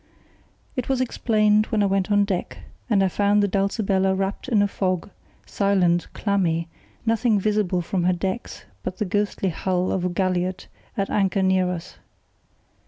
[0.75, 2.57] It was explained when I went on deck,
[2.89, 5.11] and I found the Dulcibella wrapped in a fog,
[5.45, 6.67] silent, clammy,
[7.05, 10.65] nothing visible from her decks but the ghostly hull of a galliot
[10.97, 11.99] at anchor near us.